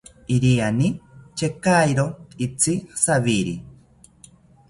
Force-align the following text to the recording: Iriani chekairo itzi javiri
Iriani 0.35 0.87
chekairo 1.41 2.07
itzi 2.45 2.73
javiri 3.03 3.55